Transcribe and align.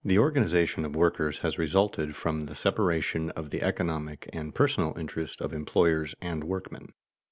_The 0.03 0.17
organization 0.17 0.83
of 0.83 0.95
workers 0.95 1.37
has 1.45 1.59
resulted 1.59 2.15
from 2.15 2.47
the 2.47 2.55
separation 2.55 3.29
of 3.35 3.51
the 3.51 3.61
economic 3.61 4.27
and 4.33 4.51
personal 4.51 4.97
interests 4.97 5.39
of 5.39 5.53
employers 5.53 6.15
and 6.19 6.43
workmen. 6.43 6.91